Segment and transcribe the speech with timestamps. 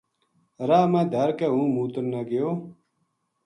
[0.67, 2.49] راہ ما دھر کے ہوں موتن نا گیو